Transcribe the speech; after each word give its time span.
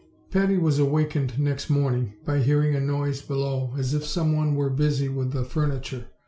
Patty 0.31 0.57
was 0.57 0.79
awakened 0.79 1.37
next 1.37 1.69
morning 1.69 2.13
by 2.25 2.39
hearing 2.39 2.73
a 2.73 2.79
noise 2.79 3.21
below, 3.21 3.75
as 3.77 3.93
if 3.93 4.03
some 4.03 4.35
one 4.35 4.55
were 4.55 4.71
busy 4.71 5.07
with 5.09 5.31
the 5.31 5.43
furniture. 5.45 6.07